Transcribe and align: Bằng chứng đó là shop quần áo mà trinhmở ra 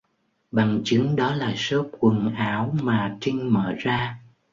Bằng 0.51 0.81
chứng 0.85 1.15
đó 1.15 1.35
là 1.35 1.53
shop 1.57 1.91
quần 1.99 2.35
áo 2.35 2.73
mà 2.81 3.17
trinhmở 3.21 3.73
ra 3.79 4.15